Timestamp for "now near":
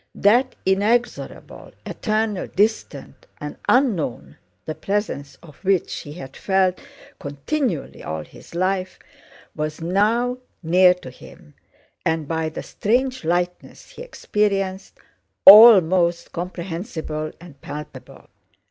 9.79-10.95